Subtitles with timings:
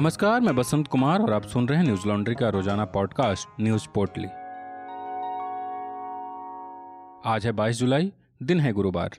[0.00, 3.88] नमस्कार, मैं बसंत कुमार और आप सुन रहे हैं न्यूज़ लॉन्ड्री का रोज़ाना पॉडकास्ट, न्यूज़
[3.94, 4.26] पोर्टली।
[7.30, 9.10] आज है 22 जुलाई, दिन है गुरुवार।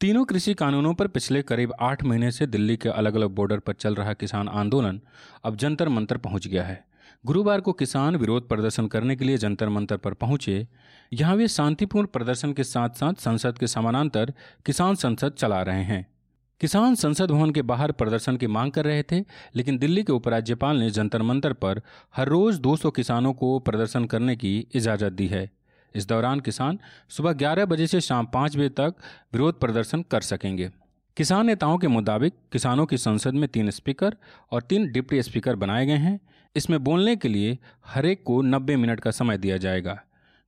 [0.00, 3.72] तीनों कृषि कानूनों पर पिछले करीब आठ महीने से दिल्ली के अलग अलग बॉर्डर पर
[3.72, 5.00] चल रहा किसान आंदोलन
[5.44, 6.84] अब जंतर मंतर पहुँच गया है।
[7.26, 10.68] गुरुवार को किसान विरोध प्रदर्शन करने के लिए जंतर मंतर पर पहुँचे।
[11.12, 14.32] यहाँ वे शांतिपूर्ण प्रदर्शन के साथ साथ संसद के समानांतर
[14.66, 16.17] किसान संसद चला रहे हैं।
[16.60, 19.24] किसान संसद भवन के बाहर प्रदर्शन की मांग कर रहे थे,
[19.56, 21.82] लेकिन दिल्ली के उपराज्यपाल ने जंतर मंतर पर
[22.16, 25.50] हर रोज 200 किसानों को प्रदर्शन करने की इजाज़त दी है।
[25.94, 28.94] इस दौरान किसान सुबह 11 बजे से शाम 5 बजे तक
[29.32, 30.70] विरोध प्रदर्शन कर सकेंगे।
[31.16, 34.16] किसान नेताओं के मुताबिक किसानों की संसद में तीन स्पीकर
[34.52, 36.20] और तीन डिप्टी स्पीकर बनाए गए हैं।
[36.56, 40.00] इसमें बोलने के लिए हरेक को 90 मिनट का समय दिया जाएगा।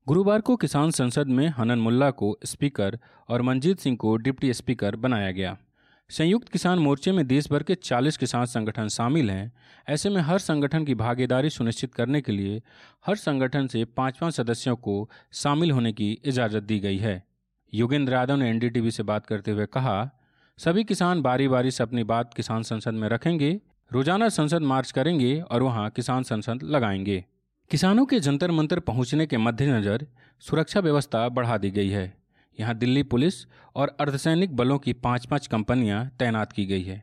[0.06, 2.98] गुरुवार को किसान संसद में हनन मुल्ला को स्पीकर
[3.28, 5.58] और मंजीत सिंह को डिप्टी स्पीकर बनाया गया।
[6.10, 9.52] संयुक्त किसान मोर्चे में देश भर के 40 किसान संगठन शामिल हैं।
[9.88, 12.62] ऐसे में हर संगठन की भागीदारी सुनिश्चित करने के लिए
[13.06, 17.22] हर संगठन से पाँच पाँच सदस्यों को शामिल होने की इजाज़त दी गई है।
[17.74, 20.10] योगेंद्र यादव ने एनडीटीवी से बात करते हुए कहा,
[20.58, 23.60] सभी किसान बारी बारी से अपनी बात किसान संसद में रखेंगे,
[23.92, 27.24] रोज़ाना संसद मार्च करेंगे और वहाँ किसान संसद लगाएँगे।
[27.70, 30.06] किसानों के जंतर मंतर पहुँचने के मद्देनजर
[30.40, 32.19] सुरक्षा व्यवस्था बढ़ा दी गई है।
[32.60, 33.34] यहाँ दिल्ली पुलिस
[33.76, 37.02] और अर्धसैनिक बलों की पाँच पाँच कंपनियाँ तैनात की गई है।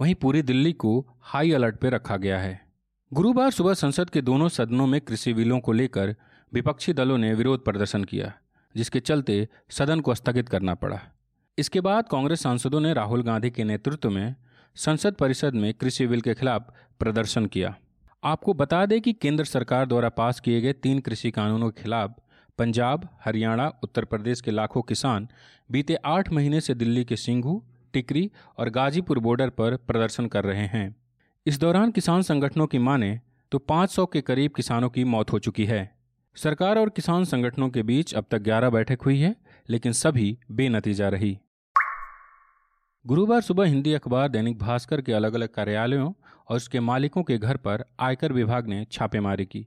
[0.00, 2.60] वहीं पूरी दिल्ली को हाई अलर्ट पर रखा गया है।
[3.12, 6.14] गुरुवार सुबह संसद के दोनों सदनों में कृषि बिलों को लेकर
[6.52, 8.32] विपक्षी दलों ने विरोध प्रदर्शन किया,
[8.74, 11.00] जिसके चलते सदन को स्थगित करना पड़ा।
[11.58, 14.34] इसके बाद कांग्रेस सांसदों ने राहुल गांधी के नेतृत्व में
[14.76, 17.74] संसद परिषद में कृषि बिल के खिलाफ प्रदर्शन किया।
[18.24, 22.16] आपको बता दें कि केंद्र सरकार द्वारा पास किए गए तीन कृषि कानूनों के खिलाफ
[22.58, 25.28] पंजाब, हरियाणा, उत्तर प्रदेश के लाखों किसान
[25.70, 30.66] बीते आठ महीने से दिल्ली के सिंघू, टिकरी और गाजीपुर बॉर्डर पर प्रदर्शन कर रहे
[30.66, 30.96] हैं।
[31.46, 33.20] इस दौरान किसान संगठनों की माने
[33.52, 35.98] तो 500 के करीब किसानों की मौत हो चुकी है।
[36.36, 39.36] सरकार और किसान संगठनों के बीच अब तक 11 बैठक हुई है,
[39.68, 41.38] लेकिन सभी बेनतीजा रही।
[43.06, 46.12] गुरुवार सुबह हिंदी अखबार दैनिक भास्कर के अलग अलग कार्यालयों
[46.48, 49.66] और उसके मालिकों के घर पर आयकर विभाग ने छापेमारी की।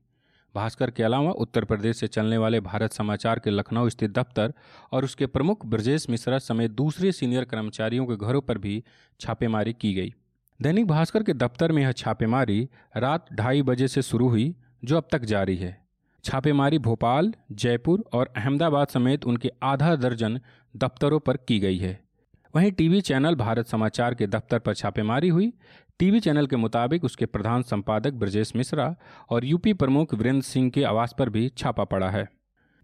[0.56, 4.54] भास्कर के अलावा उत्तर प्रदेश से चलने वाले भारत समाचार के लखनऊ स्थित दफ्तर
[4.92, 8.84] और उसके प्रमुख ब्रजेश मिश्रा समेत दूसरे सीनियर कर्मचारियों के घरों पर भी
[9.20, 10.14] छापेमारी की गई।
[10.62, 15.08] दैनिक भास्कर के दफ्तर में यह छापेमारी रात ढाई बजे से शुरू हुई, जो अब
[15.12, 15.82] तक जारी है।
[16.24, 20.40] छापेमारी भोपाल, जयपुर और अहमदाबाद समेत उनके आधा दर्जन
[20.76, 22.11] दफ्तरों पर की गई है।
[22.56, 25.52] वहीं टीवी चैनल भारत समाचार के दफ्तर पर छापेमारी हुई।
[26.00, 28.96] टीवी चैनल के मुताबिक उसके प्रधान संपादक ब्रजेश मिश्रा
[29.30, 32.28] और यूपी प्रमुख वीरेंद्र सिंह के आवास पर भी छापा पड़ा है।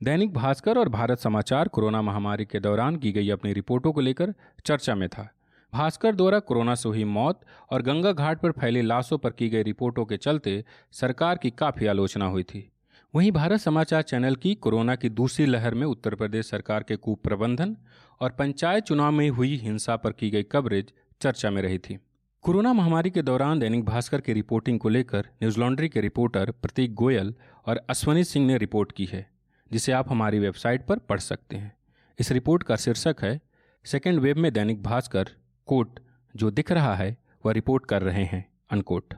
[0.02, 4.34] दैनिक भास्कर और भारत समाचार कोरोना महामारी के दौरान की गई अपनी रिपोर्टों को लेकर
[4.66, 5.30] चर्चा में था।
[5.74, 7.42] भास्कर द्वारा कोरोना से हुई मौत
[7.72, 11.88] और गंगा घाट पर फैली लाशों पर की गई रिपोर्टों के चलते सरकार की काफ़ी
[11.88, 12.70] आलोचना हुई थी।
[13.14, 17.76] वहीं भारत समाचार चैनल की कोरोना की दूसरी लहर में उत्तर प्रदेश सरकार के कुप्रबंधन
[18.22, 20.92] और पंचायत चुनाव में हुई हिंसा पर की गई कवरेज
[21.22, 21.98] चर्चा में रही थी।
[22.42, 26.94] कोरोना महामारी के दौरान दैनिक भास्कर की रिपोर्टिंग को लेकर न्यूज़ लॉन्ड्री के रिपोर्टर प्रतीक
[26.94, 27.34] गोयल
[27.66, 29.26] और अश्वनी सिंह ने रिपोर्ट की है,
[29.72, 31.76] जिसे आप हमारी वेबसाइट पर पढ़ सकते हैं।
[32.20, 33.40] इस रिपोर्ट का शीर्षक है,
[33.86, 35.30] सेकेंड वेब में दैनिक भास्कर
[35.68, 36.00] कोट
[36.36, 39.14] जो दिख रहा है, वह रिपोर्ट कर रहे हैं अनकोट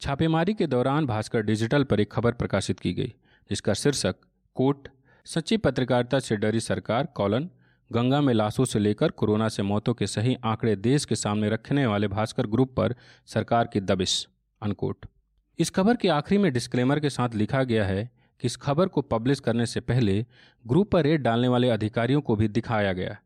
[0.00, 3.14] छापेमारी के दौरान भास्कर डिजिटल पर एक खबर प्रकाशित की गई
[3.50, 4.16] जिसका शीर्षक
[4.54, 4.88] कोट
[5.26, 7.50] सच्ची पत्रकारिता से डरी सरकार, कॉलन,
[7.92, 11.86] गंगा में लाशों से लेकर कोरोना से मौतों के सही आंकड़े देश के सामने रखने
[11.86, 12.94] वाले भास्कर ग्रुप पर
[13.26, 14.28] सरकार की दबिश
[14.62, 15.06] अनकोट
[15.58, 19.02] इस खबर के आखिरी में डिस्क्लेमर के साथ लिखा गया है कि इस खबर को
[19.02, 20.26] पब्लिश करने से पहले
[20.66, 23.16] ग्रुप पर रेड डालने वाले अधिकारियों को भी दिखाया गया।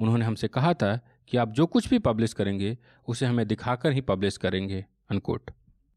[0.00, 0.96] उन्होंने हमसे कहा था
[1.28, 2.78] कि आप जो कुछ भी पब्लिश करेंगे,
[3.08, 5.50] उसे हमें दिखाकर ही पब्लिश करेंगे अनकोट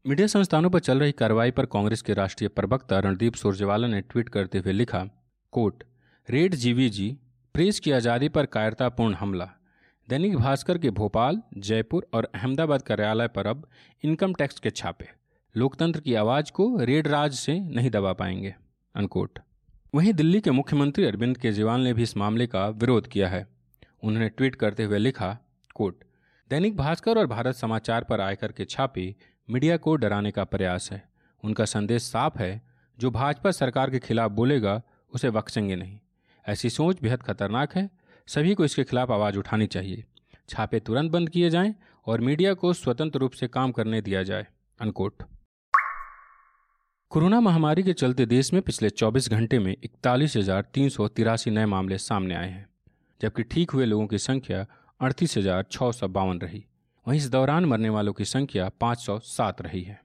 [0.04, 4.28] मीडिया संस्थानों पर चल रही कार्रवाई पर कांग्रेस के राष्ट्रीय प्रवक्ता रणदीप सुरजेवाला ने ट्वीट
[4.28, 5.02] करते हुए लिखा,
[5.52, 5.84] कोट,
[6.28, 7.08] रेड जीवीजी,
[7.54, 9.48] प्रेस की आज़ादी पर कायरतापूर्ण हमला।
[10.08, 13.66] दैनिक भास्कर के भोपाल, जयपुर और अहमदाबाद कार्यालय पर अब
[14.04, 15.08] इनकम टैक्स के छापे।
[15.54, 18.54] लोकतंत्र की आवाज़ को रेड राज से नहीं दबा पाएँगे।
[18.94, 19.38] अनकोट
[19.94, 23.46] वहीं दिल्ली के मुख्यमंत्री अरविंद केजरीवाल ने भी इस मामले का विरोध किया है।
[24.02, 25.36] उन्होंने ट्वीट करते हुए लिखा,
[25.74, 26.04] कोट,
[26.50, 29.14] दैनिक भास्कर और भारत समाचार पर आयकर के छापे
[29.48, 31.02] मीडिया को डराने का प्रयास है।
[31.42, 32.62] उनका संदेश साफ़ है,
[32.98, 34.80] जो भाजपा सरकार के खिलाफ बोलेगा,
[35.12, 35.98] उसे बख्शेंगे नहीं।
[36.44, 37.90] ऐसी सोच बेहद खतरनाक है,
[38.28, 40.04] सभी को इसके खिलाफ आवाज़ उठानी चाहिए।
[40.48, 41.74] छापे तुरंत बंद किए जाएँ
[42.06, 44.46] और मीडिया को स्वतंत्र रूप से काम करने दिया जाए।
[44.80, 45.22] अनकोट।
[47.10, 51.50] कोरोना महामारी के चलते देश में पिछले 24 घंटे में इकतालीस हज़ार तीन सौ तिरासी
[51.50, 52.66] नए मामले सामने आए हैं,
[53.20, 54.66] जबकि ठीक हुए लोगों की संख्या
[55.00, 56.64] अड़तीस हज़ार छः सौ बावन रही।
[57.06, 60.00] वहीं इस दौरान मरने वालों की संख्या 507 रही है।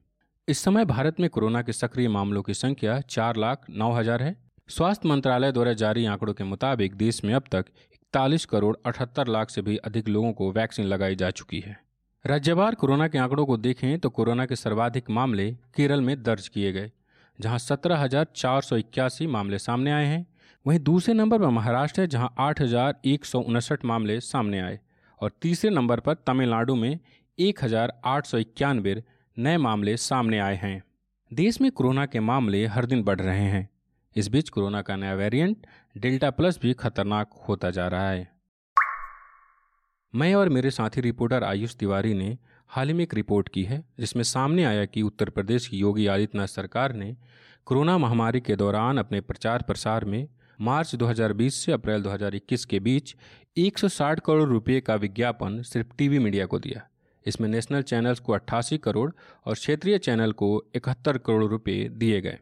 [0.48, 4.36] इस समय भारत में कोरोना के सक्रिय मामलों की संख्या चार लाख नौ हज़ार है।
[4.70, 9.50] स्वास्थ्य मंत्रालय द्वारा जारी आंकड़ों के मुताबिक देश में अब तक इकतालीस करोड़ अठहत्तर लाख
[9.50, 11.78] से भी अधिक लोगों को वैक्सीन लगाई जा चुकी है।
[12.26, 16.72] राज्यवार कोरोना के आंकड़ों को देखें तो कोरोना के सर्वाधिक मामले केरल में दर्ज किए
[16.72, 16.92] गए,
[17.40, 20.26] जहाँ सत्रह हज़ार चार सौ इक्यासी मामले सामने आए हैं।
[20.66, 24.80] वहीं दूसरे नंबर पर महाराष्ट्र है, जहाँ आठ हज़ार एक सौ उनसठ मामले सामने आए।
[25.22, 27.00] और तीसरे नंबर पर तमिलनाडु में
[27.38, 29.04] एक हज़ार आठ सौ इक्यानवे
[29.38, 30.82] नए मामले सामने आए हैं।
[31.32, 33.68] देश में कोरोना के मामले हर दिन बढ़ रहे हैं।
[34.16, 35.66] इस बीच कोरोना का नया वेरिएंट,
[35.98, 38.30] डेल्टा प्लस, भी खतरनाक होता जा रहा है।
[40.14, 42.38] मैं और मेरे साथी रिपोर्टर आयुष तिवारी ने
[42.70, 46.08] हाल ही में एक रिपोर्ट की है, जिसमें सामने आया कि उत्तर प्रदेश की योगी
[46.08, 47.16] आदित्यनाथ सरकार ने
[47.66, 50.28] कोरोना महामारी के दौरान अपने प्रचार प्रसार में
[50.62, 53.16] मार्च 2020 से अप्रैल 2021 के बीच
[53.58, 56.88] 160 करोड़ रुपए का विज्ञापन सिर्फ़ टीवी मीडिया को दिया।
[57.26, 59.12] इसमें नेशनल चैनल्स को अट्ठासी करोड़
[59.46, 62.40] और क्षेत्रीय चैनल को इकहत्तर करोड़ रुपए दिए गए।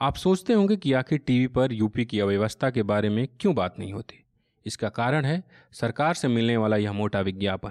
[0.00, 3.78] आप सोचते होंगे कि आखिर टीवी पर यूपी की अव्यवस्था के बारे में क्यों बात
[3.78, 4.24] नहीं होती?
[4.66, 7.70] इसका कारण है सरकार से मिलने वाला यह मोटा विज्ञापन।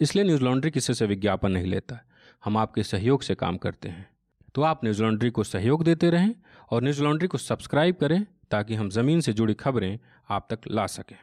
[0.00, 2.04] इसलिए न्यूज़ लॉन्ड्री किसी से विज्ञापन नहीं लेता।
[2.44, 4.08] हम आपके सहयोग से काम करते हैं।
[4.54, 6.34] तो आप न्यूज़ लॉन्ड्री को सहयोग देते रहें
[6.70, 9.98] और न्यूज़ लॉन्ड्री को सब्सक्राइब करें ताकि हम ज़मीन से जुड़ी खबरें
[10.30, 11.16] आप तक ला सकें।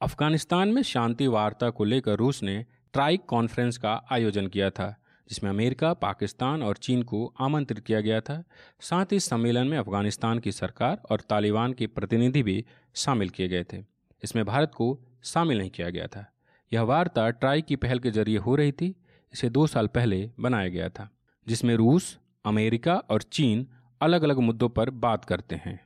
[0.00, 4.96] अफ़गानिस्तान में शांति वार्ता को लेकर रूस ने ट्राइक कॉन्फ्रेंस का आयोजन किया था,
[5.28, 8.44] जिसमें अमेरिका, पाकिस्तान और चीन को आमंत्रित किया गया था।
[8.80, 12.64] साथ ही सम्मेलन में अफ़गानिस्तान की सरकार और तालिबान के प्रतिनिधि भी
[12.94, 13.84] शामिल किए गए थे।
[14.24, 16.32] इसमें भारत को शामिल नहीं किया गया था।
[16.72, 18.94] यह वार्ता ट्राई की पहल के ज़रिए हो रही थी,
[19.32, 21.10] इसे दो साल पहले बनाया गया था,
[21.48, 23.66] जिसमें रूस, अमेरिका और चीन
[24.04, 25.80] अलग अलग मुद्दों पर बात करते हैं।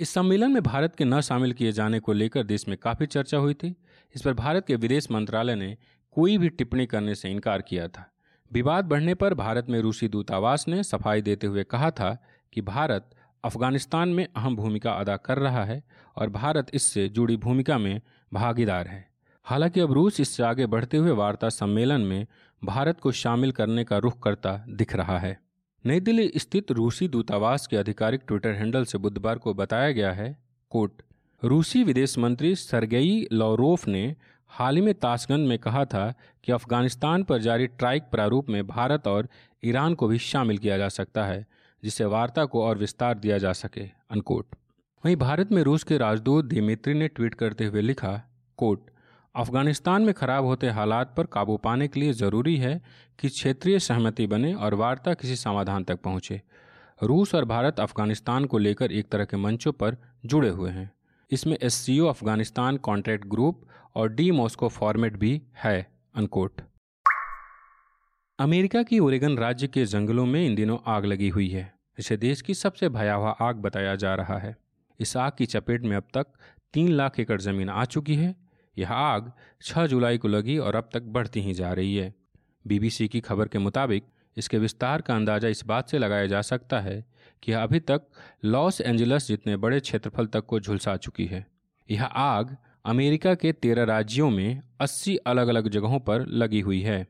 [0.00, 3.38] इस सम्मेलन में भारत के न शामिल किए जाने को लेकर देश में काफ़ी चर्चा
[3.38, 3.74] हुई थी।
[4.14, 5.76] इस पर भारत के विदेश मंत्रालय ने
[6.12, 8.10] कोई भी टिप्पणी करने से इनकार किया था।
[8.52, 13.10] विवाद बढ़ने पर भारत में रूसी दूतावास ने सफ़ाई देते हुए कहा था कि भारत
[13.44, 15.82] अफ़गानिस्तान में अहम भूमिका अदा कर रहा है
[16.16, 18.00] और भारत इससे जुड़ी भूमिका में
[18.34, 19.10] भागीदार है।
[19.44, 22.26] हालाँकि अब रूस इससे आगे बढ़ते हुए वार्ता सम्मेलन में
[22.64, 25.49] भारत को शामिल करने का रुख करता दिख रहा है।
[25.84, 30.36] नई दिल्ली स्थित रूसी दूतावास के आधिकारिक ट्विटर हैंडल से बुधवार को बताया गया है,
[30.70, 31.02] कोट,
[31.44, 34.16] रूसी विदेश मंत्री सरगेई लॉरोफ ने
[34.48, 36.12] हाल ही में ताशगंज में कहा था
[36.44, 39.28] कि अफ़गानिस्तान पर जारी ट्राइक प्रारूप में भारत और
[39.64, 41.46] ईरान को भी शामिल किया जा सकता है,
[41.82, 44.56] जिससे वार्ता को और विस्तार दिया जा सके अनकोट
[45.04, 48.22] वहीं भारत में रूस के राजदूत दिमित्री ने ट्वीट करते हुए लिखा,
[48.56, 48.89] कोट
[49.34, 52.80] अफ़गानिस्तान में खराब होते हालात पर काबू पाने के लिए ज़रूरी है
[53.18, 56.40] कि क्षेत्रीय सहमति बने और वार्ता किसी समाधान तक पहुँचे।
[57.02, 59.96] रूस और भारत अफ़गानिस्तान को लेकर एक तरह के मंचों पर
[60.26, 60.90] जुड़े हुए हैं।
[61.30, 63.62] इसमें एस अफ़गानिस्तान कॉन्ट्रैक्ट ग्रुप
[63.96, 66.60] और डी मॉस्को फॉर्मेट भी है अनकोट
[68.38, 72.42] अमेरिका की ओरेगन राज्य के जंगलों में इन दिनों आग लगी हुई है। इसे देश
[72.42, 74.56] की सबसे भयावह आग बताया जा रहा है।
[75.00, 76.26] इस आग की चपेट में अब तक
[76.74, 78.34] तीन लाख एकड़ ज़मीन आ चुकी है।
[78.78, 79.32] यह आग
[79.62, 82.14] 6 जुलाई को लगी और अब तक बढ़ती ही जा रही है।
[82.66, 84.04] बीबीसी की खबर के मुताबिक
[84.36, 87.04] इसके विस्तार का अंदाज़ा इस बात से लगाया जा सकता है
[87.42, 88.02] कि अभी तक
[88.44, 91.46] लॉस एंजलस जितने बड़े क्षेत्रफल तक को झुलसा चुकी है।
[91.90, 97.06] यह आग अमेरिका के तेरह राज्यों में 80 अलग अलग जगहों पर लगी हुई है।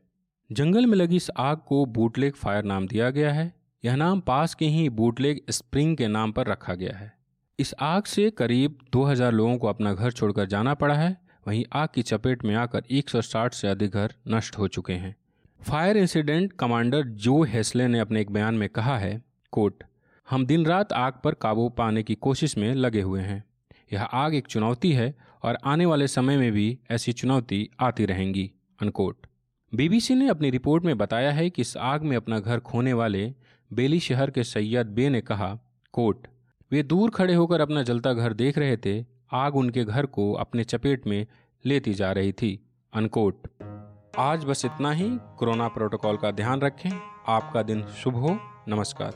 [0.52, 3.52] जंगल में लगी इस आग को बूटलेग फायर नाम दिया गया है।
[3.84, 7.12] यह नाम पास के ही बूटलेग स्प्रिंग के नाम पर रखा गया है।
[7.58, 11.88] इस आग से करीब 2000 लोगों को अपना घर छोड़कर जाना पड़ा है वहीं आग
[11.94, 15.16] की चपेट में आकर 160 से अधिक घर नष्ट हो चुके हैं।
[15.60, 19.84] फायर इंसिडेंट कमांडर जो हेस्ले ने अपने एक बयान में कहा है कोट
[20.30, 23.44] हम दिन रात आग पर काबू पाने की कोशिश में लगे हुए हैं।
[23.92, 28.50] यह आग एक चुनौती है और आने वाले समय में भी ऐसी चुनौती आती रहेंगी
[28.82, 29.26] अनकोट
[29.74, 33.34] बीबीसी ने अपनी रिपोर्ट में बताया है कि इस आग में अपना घर खोने वाले
[33.72, 35.58] बेली शहर के सैयद बे ने कहा
[35.92, 36.26] कोट
[36.72, 40.64] वे दूर खड़े होकर अपना जलता घर देख रहे थे आग उनके घर को अपने
[40.64, 41.26] चपेट में
[41.66, 43.42] लेती जा रही थी। अनकोट,
[44.18, 45.08] आज बस इतना ही।
[45.38, 46.90] कोरोना प्रोटोकॉल का ध्यान रखें।
[47.28, 49.12] आपका दिन शुभ हो। नमस्कार।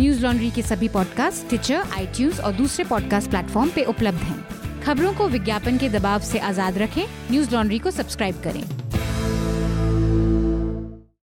[0.00, 4.46] न्यूज़ लॉन्ड्री के सभी पॉडकास्ट ट्विटर आई और दूसरे पॉडकास्ट प्लेटफॉर्म पे उपलब्ध हैं।
[4.82, 8.85] खबरों को विज्ञापन के दबाव से आज़ाद रखें। न्यूज़ लॉन्ड्री को सब्सक्राइब करें।